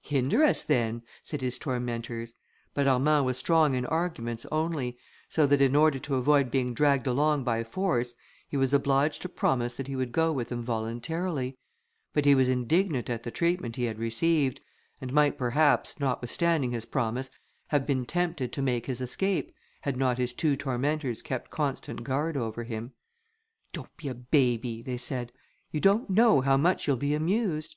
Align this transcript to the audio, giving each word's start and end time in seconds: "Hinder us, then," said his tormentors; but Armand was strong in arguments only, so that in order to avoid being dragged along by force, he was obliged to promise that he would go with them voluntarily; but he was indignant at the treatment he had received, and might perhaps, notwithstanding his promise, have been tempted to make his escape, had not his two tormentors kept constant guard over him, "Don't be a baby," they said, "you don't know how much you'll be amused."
"Hinder 0.00 0.42
us, 0.42 0.62
then," 0.64 1.02
said 1.22 1.42
his 1.42 1.58
tormentors; 1.58 2.36
but 2.72 2.88
Armand 2.88 3.26
was 3.26 3.36
strong 3.36 3.74
in 3.74 3.84
arguments 3.84 4.46
only, 4.50 4.96
so 5.28 5.46
that 5.46 5.60
in 5.60 5.76
order 5.76 5.98
to 5.98 6.14
avoid 6.14 6.50
being 6.50 6.72
dragged 6.72 7.06
along 7.06 7.44
by 7.44 7.62
force, 7.64 8.14
he 8.48 8.56
was 8.56 8.72
obliged 8.72 9.20
to 9.20 9.28
promise 9.28 9.74
that 9.74 9.86
he 9.86 9.94
would 9.94 10.10
go 10.10 10.32
with 10.32 10.48
them 10.48 10.62
voluntarily; 10.62 11.58
but 12.14 12.24
he 12.24 12.34
was 12.34 12.48
indignant 12.48 13.10
at 13.10 13.24
the 13.24 13.30
treatment 13.30 13.76
he 13.76 13.84
had 13.84 13.98
received, 13.98 14.58
and 15.02 15.12
might 15.12 15.36
perhaps, 15.36 16.00
notwithstanding 16.00 16.70
his 16.70 16.86
promise, 16.86 17.30
have 17.66 17.86
been 17.86 18.06
tempted 18.06 18.54
to 18.54 18.62
make 18.62 18.86
his 18.86 19.02
escape, 19.02 19.52
had 19.82 19.98
not 19.98 20.16
his 20.16 20.32
two 20.32 20.56
tormentors 20.56 21.20
kept 21.20 21.50
constant 21.50 22.02
guard 22.04 22.38
over 22.38 22.64
him, 22.64 22.94
"Don't 23.74 23.94
be 23.98 24.08
a 24.08 24.14
baby," 24.14 24.80
they 24.80 24.96
said, 24.96 25.30
"you 25.72 25.78
don't 25.80 26.08
know 26.08 26.40
how 26.40 26.56
much 26.56 26.86
you'll 26.86 26.96
be 26.96 27.12
amused." 27.12 27.76